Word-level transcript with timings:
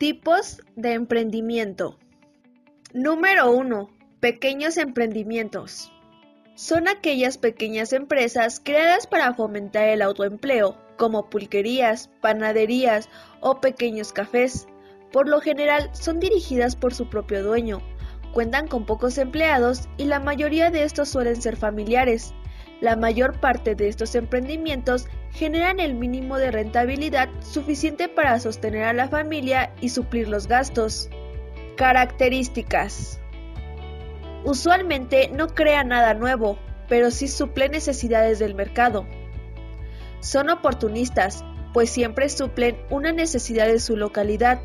Tipos 0.00 0.62
de 0.76 0.94
emprendimiento. 0.94 1.98
Número 2.94 3.50
1. 3.50 3.90
Pequeños 4.18 4.78
emprendimientos. 4.78 5.92
Son 6.54 6.88
aquellas 6.88 7.36
pequeñas 7.36 7.92
empresas 7.92 8.62
creadas 8.64 9.06
para 9.06 9.34
fomentar 9.34 9.90
el 9.90 10.00
autoempleo, 10.00 10.78
como 10.96 11.28
pulquerías, 11.28 12.08
panaderías 12.22 13.10
o 13.42 13.60
pequeños 13.60 14.14
cafés. 14.14 14.66
Por 15.12 15.28
lo 15.28 15.42
general 15.42 15.90
son 15.92 16.18
dirigidas 16.18 16.76
por 16.76 16.94
su 16.94 17.10
propio 17.10 17.44
dueño, 17.44 17.82
cuentan 18.32 18.68
con 18.68 18.86
pocos 18.86 19.18
empleados 19.18 19.86
y 19.98 20.04
la 20.04 20.18
mayoría 20.18 20.70
de 20.70 20.84
estos 20.84 21.10
suelen 21.10 21.42
ser 21.42 21.56
familiares. 21.58 22.32
La 22.80 22.96
mayor 22.96 23.38
parte 23.38 23.74
de 23.74 23.88
estos 23.88 24.14
emprendimientos 24.14 25.06
generan 25.32 25.80
el 25.80 25.94
mínimo 25.94 26.38
de 26.38 26.50
rentabilidad 26.50 27.28
suficiente 27.40 28.08
para 28.08 28.40
sostener 28.40 28.84
a 28.84 28.94
la 28.94 29.08
familia 29.08 29.74
y 29.82 29.90
suplir 29.90 30.28
los 30.28 30.46
gastos. 30.46 31.10
Características. 31.76 33.20
Usualmente 34.44 35.28
no 35.28 35.48
crea 35.48 35.84
nada 35.84 36.14
nuevo, 36.14 36.58
pero 36.88 37.10
sí 37.10 37.28
suple 37.28 37.68
necesidades 37.68 38.38
del 38.38 38.54
mercado. 38.54 39.06
Son 40.20 40.48
oportunistas, 40.48 41.44
pues 41.74 41.90
siempre 41.90 42.30
suplen 42.30 42.78
una 42.88 43.12
necesidad 43.12 43.66
de 43.66 43.78
su 43.78 43.94
localidad. 43.94 44.58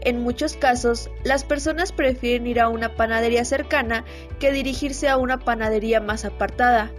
En 0.00 0.22
muchos 0.24 0.56
casos, 0.56 1.08
las 1.22 1.44
personas 1.44 1.92
prefieren 1.92 2.48
ir 2.48 2.60
a 2.60 2.68
una 2.68 2.96
panadería 2.96 3.44
cercana 3.44 4.04
que 4.40 4.50
dirigirse 4.50 5.08
a 5.08 5.16
una 5.16 5.38
panadería 5.38 6.00
más 6.00 6.24
apartada 6.24 6.90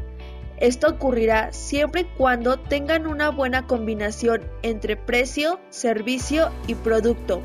esto 0.57 0.87
ocurrirá 0.87 1.51
siempre 1.51 2.01
y 2.01 2.05
cuando 2.17 2.57
tengan 2.57 3.07
una 3.07 3.29
buena 3.29 3.67
combinación 3.67 4.41
entre 4.61 4.95
precio, 4.95 5.59
servicio 5.69 6.49
y 6.67 6.75
producto. 6.75 7.41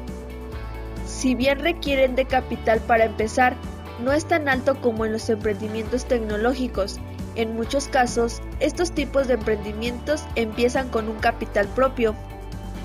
Si 1.06 1.34
bien 1.34 1.58
requieren 1.58 2.14
de 2.14 2.26
capital 2.26 2.80
para 2.80 3.04
empezar, 3.04 3.56
no 4.02 4.12
es 4.12 4.26
tan 4.26 4.48
alto 4.48 4.80
como 4.80 5.04
en 5.04 5.12
los 5.12 5.28
emprendimientos 5.28 6.06
tecnológicos. 6.06 7.00
En 7.34 7.54
muchos 7.54 7.88
casos, 7.88 8.40
estos 8.60 8.92
tipos 8.92 9.26
de 9.26 9.34
emprendimientos 9.34 10.24
empiezan 10.36 10.88
con 10.88 11.08
un 11.08 11.18
capital 11.18 11.66
propio. 11.68 12.14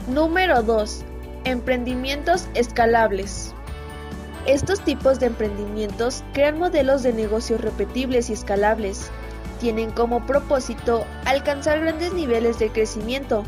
Número 0.07 0.63
2. 0.63 1.05
Emprendimientos 1.45 2.47
escalables. 2.55 3.53
Estos 4.47 4.81
tipos 4.81 5.19
de 5.19 5.27
emprendimientos 5.27 6.23
crean 6.33 6.59
modelos 6.59 7.03
de 7.03 7.13
negocios 7.13 7.61
repetibles 7.61 8.29
y 8.29 8.33
escalables 8.33 9.11
tienen 9.59 9.91
como 9.91 10.25
propósito 10.25 11.05
alcanzar 11.25 11.79
grandes 11.79 12.13
niveles 12.13 12.59
de 12.59 12.69
crecimiento. 12.69 13.43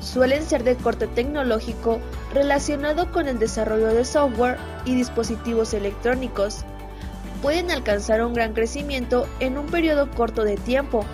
Suelen 0.00 0.42
ser 0.42 0.62
de 0.62 0.76
corte 0.76 1.06
tecnológico 1.06 2.00
relacionado 2.32 3.10
con 3.10 3.28
el 3.28 3.38
desarrollo 3.38 3.88
de 3.88 4.04
software 4.04 4.58
y 4.84 4.94
dispositivos 4.94 5.74
electrónicos. 5.74 6.64
Pueden 7.42 7.70
alcanzar 7.70 8.24
un 8.24 8.34
gran 8.34 8.52
crecimiento 8.52 9.26
en 9.40 9.58
un 9.58 9.66
periodo 9.66 10.10
corto 10.10 10.44
de 10.44 10.56
tiempo. 10.56 11.04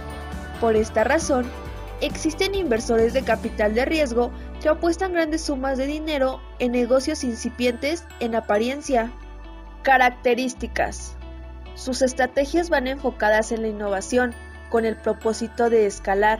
Por 0.60 0.76
esta 0.76 1.04
razón, 1.04 1.46
existen 2.00 2.54
inversores 2.54 3.12
de 3.12 3.22
capital 3.22 3.74
de 3.74 3.84
riesgo 3.84 4.30
que 4.60 4.68
apuestan 4.68 5.12
grandes 5.12 5.42
sumas 5.42 5.78
de 5.78 5.86
dinero 5.86 6.40
en 6.58 6.72
negocios 6.72 7.24
incipientes 7.24 8.04
en 8.20 8.34
apariencia. 8.34 9.12
Características. 9.82 11.16
Sus 11.82 12.00
estrategias 12.00 12.70
van 12.70 12.86
enfocadas 12.86 13.50
en 13.50 13.62
la 13.62 13.66
innovación, 13.66 14.34
con 14.70 14.84
el 14.84 14.96
propósito 14.96 15.68
de 15.68 15.86
escalar. 15.86 16.38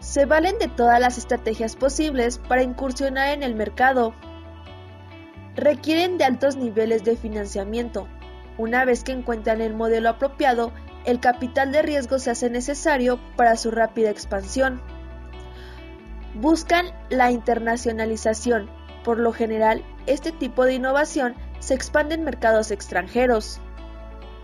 Se 0.00 0.24
valen 0.24 0.58
de 0.58 0.68
todas 0.68 0.98
las 1.00 1.18
estrategias 1.18 1.76
posibles 1.76 2.38
para 2.38 2.62
incursionar 2.62 3.34
en 3.34 3.42
el 3.42 3.54
mercado. 3.54 4.14
Requieren 5.54 6.16
de 6.16 6.24
altos 6.24 6.56
niveles 6.56 7.04
de 7.04 7.14
financiamiento. 7.14 8.08
Una 8.56 8.86
vez 8.86 9.04
que 9.04 9.12
encuentran 9.12 9.60
el 9.60 9.74
modelo 9.74 10.08
apropiado, 10.08 10.72
el 11.04 11.20
capital 11.20 11.70
de 11.70 11.82
riesgo 11.82 12.18
se 12.18 12.30
hace 12.30 12.48
necesario 12.48 13.20
para 13.36 13.54
su 13.56 13.70
rápida 13.70 14.08
expansión. 14.08 14.80
Buscan 16.32 16.86
la 17.10 17.30
internacionalización. 17.30 18.70
Por 19.04 19.18
lo 19.18 19.34
general, 19.34 19.84
este 20.06 20.32
tipo 20.32 20.64
de 20.64 20.72
innovación 20.72 21.34
se 21.58 21.74
expande 21.74 22.14
en 22.14 22.24
mercados 22.24 22.70
extranjeros. 22.70 23.60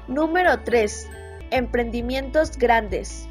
Número 0.09 0.59
3. 0.65 1.09
Emprendimientos 1.53 2.59
grandes. 2.59 3.29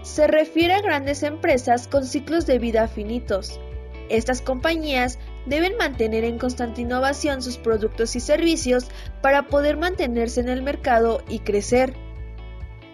Se 0.00 0.26
refiere 0.26 0.72
a 0.72 0.80
grandes 0.80 1.22
empresas 1.22 1.88
con 1.88 2.06
ciclos 2.06 2.46
de 2.46 2.58
vida 2.58 2.88
finitos. 2.88 3.60
Estas 4.08 4.40
compañías 4.40 5.18
deben 5.44 5.76
mantener 5.76 6.24
en 6.24 6.38
constante 6.38 6.80
innovación 6.80 7.42
sus 7.42 7.58
productos 7.58 8.16
y 8.16 8.20
servicios 8.20 8.86
para 9.20 9.48
poder 9.48 9.76
mantenerse 9.76 10.40
en 10.40 10.48
el 10.48 10.62
mercado 10.62 11.22
y 11.28 11.40
crecer. 11.40 11.92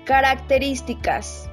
Características. 0.04 1.48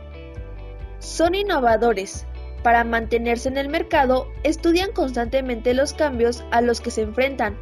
Son 0.98 1.36
innovadores. 1.36 2.26
Para 2.64 2.84
mantenerse 2.84 3.48
en 3.48 3.58
el 3.58 3.70
mercado, 3.70 4.32
estudian 4.42 4.92
constantemente 4.92 5.76
los 5.76 5.94
cambios 5.94 6.44
a 6.50 6.62
los 6.62 6.82
que 6.82 6.90
se 6.90 7.04
enfrentan 7.04 7.56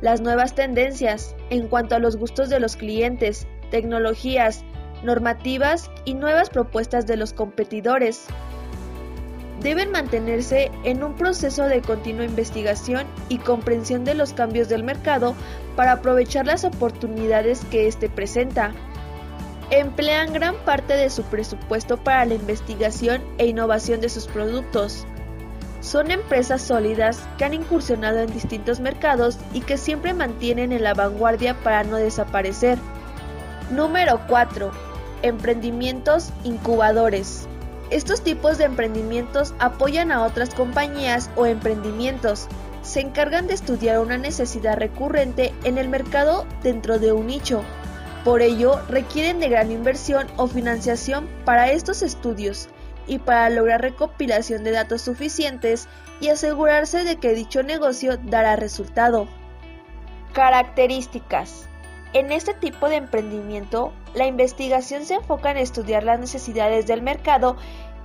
las 0.00 0.20
nuevas 0.20 0.54
tendencias 0.54 1.34
en 1.50 1.68
cuanto 1.68 1.94
a 1.94 1.98
los 1.98 2.16
gustos 2.16 2.48
de 2.48 2.60
los 2.60 2.76
clientes, 2.76 3.46
tecnologías, 3.70 4.64
normativas 5.02 5.90
y 6.04 6.14
nuevas 6.14 6.50
propuestas 6.50 7.06
de 7.06 7.16
los 7.16 7.32
competidores. 7.32 8.26
Deben 9.60 9.90
mantenerse 9.90 10.70
en 10.84 11.02
un 11.02 11.16
proceso 11.16 11.64
de 11.64 11.82
continua 11.82 12.24
investigación 12.24 13.06
y 13.28 13.38
comprensión 13.38 14.04
de 14.04 14.14
los 14.14 14.32
cambios 14.32 14.68
del 14.68 14.84
mercado 14.84 15.34
para 15.74 15.92
aprovechar 15.92 16.46
las 16.46 16.64
oportunidades 16.64 17.64
que 17.70 17.88
éste 17.88 18.08
presenta. 18.08 18.72
Emplean 19.70 20.32
gran 20.32 20.54
parte 20.64 20.94
de 20.94 21.10
su 21.10 21.24
presupuesto 21.24 21.96
para 21.96 22.24
la 22.24 22.34
investigación 22.34 23.22
e 23.38 23.46
innovación 23.46 24.00
de 24.00 24.08
sus 24.08 24.26
productos. 24.26 25.06
Son 25.80 26.10
empresas 26.10 26.62
sólidas 26.62 27.20
que 27.36 27.44
han 27.44 27.54
incursionado 27.54 28.18
en 28.18 28.32
distintos 28.32 28.80
mercados 28.80 29.38
y 29.52 29.60
que 29.60 29.78
siempre 29.78 30.12
mantienen 30.12 30.72
en 30.72 30.82
la 30.82 30.94
vanguardia 30.94 31.54
para 31.54 31.84
no 31.84 31.96
desaparecer. 31.96 32.78
Número 33.70 34.20
4. 34.26 34.72
Emprendimientos 35.22 36.30
incubadores. 36.42 37.46
Estos 37.90 38.22
tipos 38.22 38.58
de 38.58 38.64
emprendimientos 38.64 39.54
apoyan 39.60 40.10
a 40.10 40.24
otras 40.24 40.52
compañías 40.52 41.30
o 41.36 41.46
emprendimientos. 41.46 42.48
Se 42.82 43.00
encargan 43.00 43.46
de 43.46 43.54
estudiar 43.54 44.00
una 44.00 44.18
necesidad 44.18 44.76
recurrente 44.76 45.54
en 45.64 45.78
el 45.78 45.88
mercado 45.88 46.44
dentro 46.62 46.98
de 46.98 47.12
un 47.12 47.28
nicho. 47.28 47.62
Por 48.24 48.42
ello, 48.42 48.80
requieren 48.88 49.38
de 49.38 49.48
gran 49.48 49.70
inversión 49.70 50.26
o 50.36 50.48
financiación 50.48 51.28
para 51.44 51.70
estos 51.70 52.02
estudios 52.02 52.68
y 53.08 53.18
para 53.18 53.50
lograr 53.50 53.80
recopilación 53.80 54.62
de 54.62 54.70
datos 54.70 55.02
suficientes 55.02 55.88
y 56.20 56.28
asegurarse 56.28 57.02
de 57.04 57.16
que 57.16 57.34
dicho 57.34 57.62
negocio 57.62 58.18
dará 58.18 58.54
resultado. 58.54 59.26
Características. 60.32 61.68
En 62.12 62.32
este 62.32 62.54
tipo 62.54 62.88
de 62.88 62.96
emprendimiento, 62.96 63.92
la 64.14 64.26
investigación 64.26 65.04
se 65.04 65.14
enfoca 65.14 65.50
en 65.50 65.56
estudiar 65.56 66.04
las 66.04 66.20
necesidades 66.20 66.86
del 66.86 67.02
mercado 67.02 67.56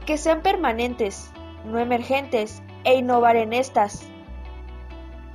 que 0.06 0.18
sean 0.18 0.42
permanentes, 0.42 1.30
no 1.66 1.80
emergentes, 1.80 2.62
e 2.84 2.96
innovar 2.96 3.36
en 3.36 3.54
estas. 3.54 4.04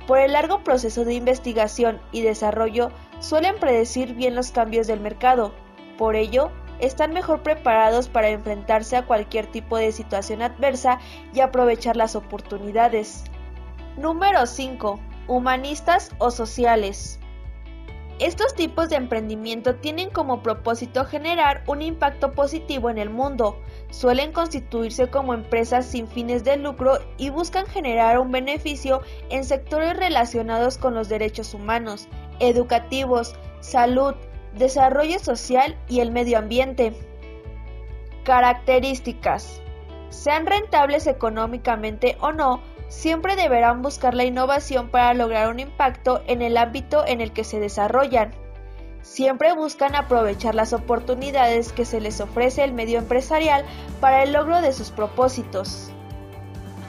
Por 0.07 0.19
el 0.19 0.33
largo 0.33 0.63
proceso 0.63 1.05
de 1.05 1.13
investigación 1.13 1.99
y 2.11 2.21
desarrollo, 2.21 2.91
suelen 3.19 3.59
predecir 3.59 4.13
bien 4.13 4.35
los 4.35 4.51
cambios 4.51 4.87
del 4.87 4.99
mercado. 4.99 5.53
Por 5.97 6.15
ello, 6.15 6.51
están 6.79 7.13
mejor 7.13 7.43
preparados 7.43 8.07
para 8.07 8.29
enfrentarse 8.29 8.97
a 8.97 9.05
cualquier 9.05 9.47
tipo 9.47 9.77
de 9.77 9.91
situación 9.91 10.41
adversa 10.41 10.99
y 11.33 11.41
aprovechar 11.41 11.95
las 11.95 12.15
oportunidades. 12.15 13.23
Número 13.97 14.45
5. 14.45 14.99
Humanistas 15.27 16.11
o 16.17 16.31
sociales. 16.31 17.19
Estos 18.19 18.53
tipos 18.53 18.89
de 18.89 18.97
emprendimiento 18.97 19.75
tienen 19.75 20.09
como 20.09 20.43
propósito 20.43 21.05
generar 21.05 21.63
un 21.67 21.81
impacto 21.81 22.33
positivo 22.33 22.89
en 22.89 22.97
el 22.97 23.09
mundo. 23.09 23.57
Suelen 23.91 24.33
constituirse 24.33 25.09
como 25.09 25.33
empresas 25.33 25.85
sin 25.85 26.05
fines 26.05 26.43
de 26.43 26.57
lucro 26.57 26.99
y 27.17 27.29
buscan 27.29 27.65
generar 27.65 28.19
un 28.19 28.29
beneficio 28.29 29.01
en 29.29 29.45
sectores 29.45 29.95
relacionados 29.95 30.77
con 30.77 30.95
los 30.95 31.07
derechos 31.07 31.53
humanos, 31.53 32.09
educativos, 32.41 33.35
salud, 33.61 34.15
desarrollo 34.55 35.19
social 35.19 35.77
y 35.87 35.99
el 35.99 36.11
medio 36.11 36.37
ambiente. 36.37 36.93
Características. 38.23 39.61
Sean 40.09 40.45
rentables 40.45 41.07
económicamente 41.07 42.17
o 42.19 42.31
no, 42.31 42.61
siempre 42.87 43.35
deberán 43.35 43.81
buscar 43.81 44.13
la 44.13 44.25
innovación 44.25 44.89
para 44.89 45.13
lograr 45.13 45.49
un 45.49 45.59
impacto 45.59 46.21
en 46.27 46.41
el 46.41 46.57
ámbito 46.57 47.05
en 47.05 47.21
el 47.21 47.31
que 47.31 47.43
se 47.43 47.59
desarrollan. 47.59 48.31
Siempre 49.01 49.53
buscan 49.53 49.95
aprovechar 49.95 50.55
las 50.55 50.73
oportunidades 50.73 51.71
que 51.71 51.85
se 51.85 52.01
les 52.01 52.19
ofrece 52.19 52.63
el 52.63 52.73
medio 52.73 52.99
empresarial 52.99 53.63
para 54.01 54.23
el 54.23 54.33
logro 54.33 54.61
de 54.61 54.73
sus 54.73 54.91
propósitos. 54.91 55.91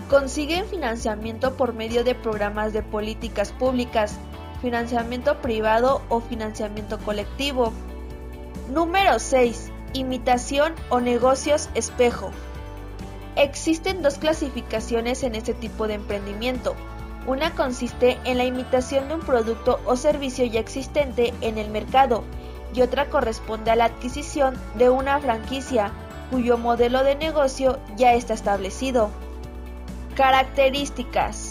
Consiguen 0.08 0.66
financiamiento 0.66 1.56
por 1.56 1.72
medio 1.72 2.02
de 2.02 2.16
programas 2.16 2.72
de 2.72 2.82
políticas 2.82 3.52
públicas, 3.52 4.18
financiamiento 4.60 5.40
privado 5.40 6.02
o 6.08 6.20
financiamiento 6.20 6.98
colectivo. 6.98 7.72
Número 8.70 9.18
6. 9.18 9.70
Imitación 9.92 10.74
o 10.88 11.00
negocios 11.00 11.68
espejo. 11.74 12.30
Existen 13.36 14.02
dos 14.02 14.18
clasificaciones 14.18 15.22
en 15.22 15.34
este 15.34 15.54
tipo 15.54 15.86
de 15.86 15.94
emprendimiento. 15.94 16.76
Una 17.26 17.54
consiste 17.54 18.18
en 18.24 18.38
la 18.38 18.44
imitación 18.44 19.08
de 19.08 19.14
un 19.14 19.20
producto 19.20 19.80
o 19.86 19.96
servicio 19.96 20.44
ya 20.44 20.60
existente 20.60 21.34
en 21.40 21.58
el 21.58 21.70
mercado 21.70 22.24
y 22.74 22.82
otra 22.82 23.08
corresponde 23.08 23.70
a 23.70 23.76
la 23.76 23.86
adquisición 23.86 24.58
de 24.76 24.90
una 24.90 25.18
franquicia 25.20 25.92
cuyo 26.30 26.58
modelo 26.58 27.02
de 27.02 27.16
negocio 27.16 27.78
ya 27.96 28.14
está 28.14 28.34
establecido. 28.34 29.10
Características. 30.14 31.49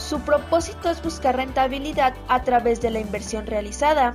Su 0.00 0.20
propósito 0.20 0.88
es 0.88 1.02
buscar 1.02 1.36
rentabilidad 1.36 2.14
a 2.26 2.42
través 2.42 2.80
de 2.80 2.90
la 2.90 3.00
inversión 3.00 3.46
realizada. 3.46 4.14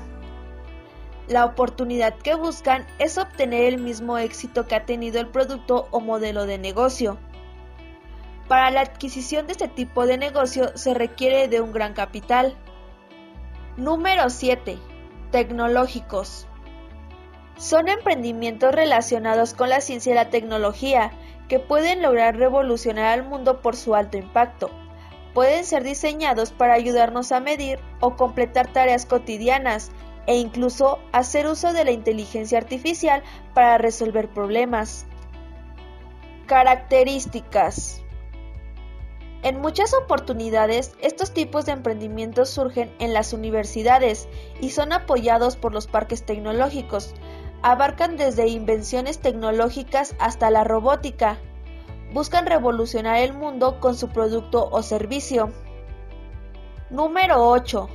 La 1.27 1.45
oportunidad 1.45 2.15
que 2.15 2.33
buscan 2.33 2.87
es 2.97 3.19
obtener 3.19 3.65
el 3.65 3.77
mismo 3.77 4.17
éxito 4.17 4.65
que 4.65 4.73
ha 4.73 4.85
tenido 4.85 5.19
el 5.19 5.27
producto 5.27 5.87
o 5.91 5.99
modelo 5.99 6.47
de 6.47 6.57
negocio. 6.57 7.19
Para 8.47 8.71
la 8.71 8.81
adquisición 8.81 9.45
de 9.45 9.51
este 9.51 9.67
tipo 9.67 10.07
de 10.07 10.17
negocio 10.17 10.75
se 10.75 10.95
requiere 10.95 11.47
de 11.47 11.61
un 11.61 11.71
gran 11.71 11.93
capital. 11.93 12.55
Número 13.77 14.31
7. 14.31 14.79
Tecnológicos. 15.31 16.47
Son 17.57 17.89
emprendimientos 17.89 18.73
relacionados 18.73 19.53
con 19.53 19.69
la 19.69 19.81
ciencia 19.81 20.13
y 20.13 20.15
la 20.15 20.31
tecnología 20.31 21.11
que 21.47 21.59
pueden 21.59 22.01
lograr 22.01 22.37
revolucionar 22.37 23.05
al 23.05 23.23
mundo 23.23 23.61
por 23.61 23.75
su 23.75 23.93
alto 23.93 24.17
impacto. 24.17 24.71
Pueden 25.35 25.65
ser 25.65 25.83
diseñados 25.83 26.53
para 26.53 26.75
ayudarnos 26.75 27.33
a 27.33 27.41
medir 27.41 27.79
o 27.99 28.15
completar 28.15 28.71
tareas 28.71 29.05
cotidianas 29.05 29.91
e 30.27 30.37
incluso 30.37 30.97
hacer 31.11 31.45
uso 31.45 31.73
de 31.73 31.83
la 31.83 31.91
inteligencia 31.91 32.57
artificial 32.57 33.21
para 33.53 33.77
resolver 33.77 34.29
problemas. 34.29 35.05
Características. 36.47 38.01
En 39.43 39.59
muchas 39.59 39.93
oportunidades, 39.93 40.93
estos 41.01 41.33
tipos 41.33 41.65
de 41.65 41.73
emprendimientos 41.73 42.49
surgen 42.49 42.95
en 42.99 43.11
las 43.11 43.33
universidades 43.33 44.29
y 44.61 44.69
son 44.69 44.93
apoyados 44.93 45.57
por 45.57 45.73
los 45.73 45.85
parques 45.85 46.25
tecnológicos. 46.25 47.13
Abarcan 47.61 48.15
desde 48.15 48.47
invenciones 48.47 49.19
tecnológicas 49.19 50.15
hasta 50.17 50.49
la 50.49 50.63
robótica. 50.63 51.39
Buscan 52.15 52.45
revolucionar 52.45 53.17
el 53.17 53.33
mundo 53.33 53.81
con 53.81 53.93
su 53.93 54.07
producto 54.07 54.69
o 54.71 54.81
servicio. 54.81 55.51
Número 56.89 57.45
8. 57.49 57.89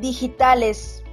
Digitales. 0.00 1.04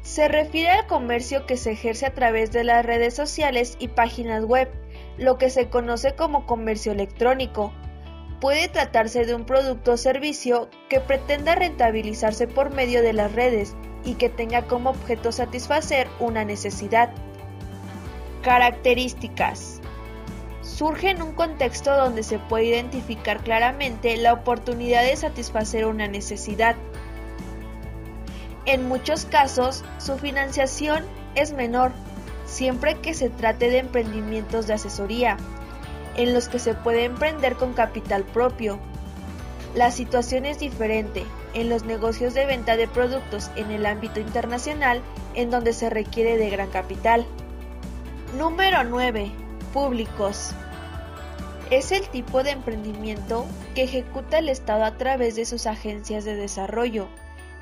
Se 0.00 0.28
refiere 0.28 0.70
al 0.70 0.86
comercio 0.86 1.44
que 1.44 1.56
se 1.56 1.72
ejerce 1.72 2.06
a 2.06 2.14
través 2.14 2.52
de 2.52 2.62
las 2.62 2.86
redes 2.86 3.14
sociales 3.14 3.74
y 3.80 3.88
páginas 3.88 4.44
web, 4.44 4.70
lo 5.18 5.38
que 5.38 5.50
se 5.50 5.68
conoce 5.68 6.14
como 6.14 6.46
comercio 6.46 6.92
electrónico 6.92 7.72
Puede 8.40 8.68
tratarse 8.68 9.24
de 9.24 9.34
un 9.34 9.44
producto 9.44 9.94
o 9.94 9.96
servicio 9.96 10.68
que 10.88 11.00
pretenda 11.00 11.56
rentabilizarse 11.56 12.46
por 12.46 12.70
medio 12.70 13.02
de 13.02 13.12
las 13.12 13.32
redes 13.32 13.74
y 14.04 14.14
que 14.14 14.28
tenga 14.28 14.68
como 14.68 14.90
objeto 14.90 15.32
satisfacer 15.32 16.06
una 16.20 16.44
necesidad. 16.44 17.10
Características. 18.42 19.75
Surge 20.76 21.08
en 21.08 21.22
un 21.22 21.32
contexto 21.32 21.96
donde 21.96 22.22
se 22.22 22.38
puede 22.38 22.66
identificar 22.66 23.42
claramente 23.42 24.14
la 24.18 24.34
oportunidad 24.34 25.04
de 25.04 25.16
satisfacer 25.16 25.86
una 25.86 26.06
necesidad. 26.06 26.76
En 28.66 28.86
muchos 28.86 29.24
casos, 29.24 29.84
su 29.96 30.18
financiación 30.18 31.06
es 31.34 31.54
menor, 31.54 31.92
siempre 32.44 32.96
que 32.96 33.14
se 33.14 33.30
trate 33.30 33.70
de 33.70 33.78
emprendimientos 33.78 34.66
de 34.66 34.74
asesoría, 34.74 35.38
en 36.14 36.34
los 36.34 36.50
que 36.50 36.58
se 36.58 36.74
puede 36.74 37.04
emprender 37.04 37.56
con 37.56 37.72
capital 37.72 38.24
propio. 38.24 38.78
La 39.74 39.90
situación 39.90 40.44
es 40.44 40.58
diferente 40.58 41.24
en 41.54 41.70
los 41.70 41.84
negocios 41.84 42.34
de 42.34 42.44
venta 42.44 42.76
de 42.76 42.86
productos 42.86 43.50
en 43.56 43.70
el 43.70 43.86
ámbito 43.86 44.20
internacional 44.20 45.00
en 45.32 45.50
donde 45.50 45.72
se 45.72 45.88
requiere 45.88 46.36
de 46.36 46.50
gran 46.50 46.68
capital. 46.68 47.24
Número 48.36 48.84
9. 48.84 49.32
Públicos. 49.72 50.54
Es 51.70 51.90
el 51.90 52.08
tipo 52.08 52.44
de 52.44 52.50
emprendimiento 52.52 53.44
que 53.74 53.82
ejecuta 53.82 54.38
el 54.38 54.48
Estado 54.48 54.84
a 54.84 54.96
través 54.96 55.34
de 55.34 55.44
sus 55.44 55.66
agencias 55.66 56.24
de 56.24 56.36
desarrollo. 56.36 57.08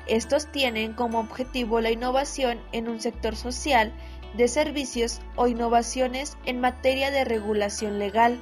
Estos 0.05 0.51
tienen 0.51 0.93
como 0.93 1.19
objetivo 1.19 1.81
la 1.81 1.89
innovación 1.89 2.59
en 2.71 2.87
un 2.87 3.01
sector 3.01 3.35
social 3.35 3.91
de 4.37 4.47
servicios 4.47 5.21
o 5.35 5.47
innovaciones 5.47 6.37
en 6.45 6.61
materia 6.61 7.09
de 7.09 7.25
regulación 7.25 7.97
legal. 7.97 8.39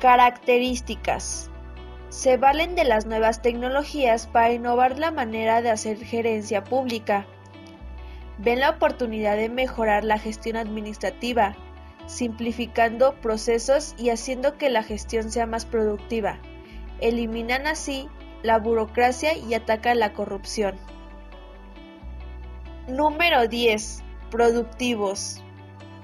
Características. 0.00 1.50
Se 2.08 2.38
valen 2.38 2.74
de 2.74 2.84
las 2.84 3.04
nuevas 3.04 3.42
tecnologías 3.42 4.28
para 4.28 4.52
innovar 4.52 4.98
la 4.98 5.10
manera 5.10 5.60
de 5.60 5.70
hacer 5.70 5.98
gerencia 5.98 6.64
pública. 6.64 7.26
Ven 8.38 8.60
la 8.60 8.70
oportunidad 8.70 9.36
de 9.36 9.50
mejorar 9.50 10.04
la 10.04 10.18
gestión 10.18 10.56
administrativa, 10.56 11.54
simplificando 12.08 13.14
procesos 13.20 13.94
y 13.98 14.08
haciendo 14.08 14.56
que 14.56 14.70
la 14.70 14.82
gestión 14.82 15.30
sea 15.30 15.46
más 15.46 15.66
productiva. 15.66 16.38
Eliminan 17.00 17.66
así 17.66 18.08
la 18.42 18.58
burocracia 18.58 19.36
y 19.36 19.54
atacan 19.54 19.98
la 19.98 20.12
corrupción. 20.12 20.74
Número 22.88 23.46
10 23.46 24.02
Productivos. 24.30 25.42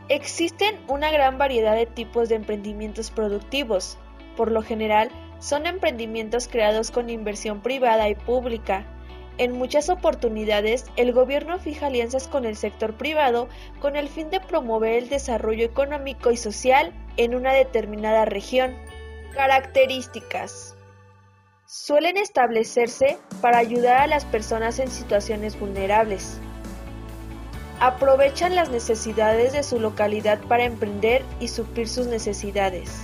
Existen 0.09 0.77
una 0.89 1.11
gran 1.11 1.39
variedad 1.39 1.75
de 1.75 1.87
tipos 1.87 2.29
de 2.29 2.37
emprendimientos 2.37 3.11
productivos. 3.11 3.99
Por 4.37 4.51
lo 4.51 4.63
general, 4.63 5.11
son 5.39 5.67
emprendimientos 5.67 6.49
creados 6.49 6.91
con 6.91 7.11
inversión 7.11 7.61
privada 7.61 8.09
y 8.09 8.15
pública. 8.15 8.87
En 9.37 9.53
muchas 9.53 9.89
oportunidades, 9.89 10.85
el 10.97 11.13
gobierno 11.13 11.59
fija 11.59 11.87
alianzas 11.87 12.29
con 12.29 12.45
el 12.45 12.57
sector 12.57 12.95
privado 12.95 13.49
con 13.81 13.97
el 13.97 14.09
fin 14.09 14.31
de 14.31 14.41
promover 14.41 14.93
el 14.95 15.09
desarrollo 15.09 15.65
económico 15.65 16.31
y 16.31 16.37
social 16.37 16.93
en 17.17 17.35
una 17.35 17.53
determinada 17.53 18.25
región. 18.25 18.77
Características. 19.33 20.77
Suelen 21.67 22.17
establecerse 22.17 23.19
para 23.41 23.59
ayudar 23.59 23.97
a 23.97 24.07
las 24.07 24.25
personas 24.25 24.79
en 24.79 24.91
situaciones 24.91 25.59
vulnerables 25.59 26.41
aprovechan 27.81 28.55
las 28.55 28.71
necesidades 28.71 29.53
de 29.53 29.63
su 29.63 29.79
localidad 29.79 30.41
para 30.49 30.65
emprender 30.65 31.23
y 31.41 31.49
suplir 31.49 31.89
sus 31.89 32.07
necesidades. 32.07 33.03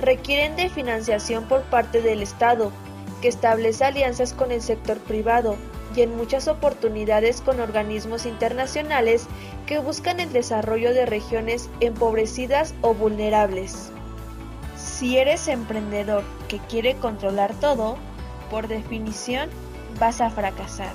Requieren 0.00 0.56
de 0.56 0.70
financiación 0.70 1.44
por 1.44 1.62
parte 1.64 2.00
del 2.00 2.22
Estado, 2.22 2.72
que 3.20 3.28
establece 3.28 3.84
alianzas 3.84 4.32
con 4.32 4.52
el 4.52 4.62
sector 4.62 4.98
privado 4.98 5.56
y 5.94 6.02
en 6.02 6.16
muchas 6.16 6.48
oportunidades 6.48 7.40
con 7.40 7.60
organismos 7.60 8.26
internacionales 8.26 9.26
que 9.66 9.78
buscan 9.78 10.20
el 10.20 10.32
desarrollo 10.32 10.94
de 10.94 11.06
regiones 11.06 11.68
empobrecidas 11.80 12.74
o 12.80 12.94
vulnerables. 12.94 13.90
Si 14.76 15.18
eres 15.18 15.48
emprendedor 15.48 16.22
que 16.48 16.58
quiere 16.58 16.94
controlar 16.96 17.54
todo, 17.54 17.96
por 18.50 18.68
definición 18.68 19.50
vas 19.98 20.20
a 20.20 20.30
fracasar. 20.30 20.92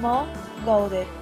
Mo 0.00 0.26
Goudet 0.64 1.21